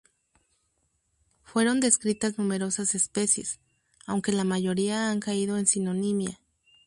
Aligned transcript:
Fueron 1.43 1.79
descritas 1.79 2.39
numerosas 2.39 2.95
especies, 2.95 3.59
aunque 4.07 4.31
la 4.31 4.43
mayoría 4.43 5.11
han 5.11 5.19
caído 5.19 5.59
en 5.59 5.67
sinonimia. 5.67 6.39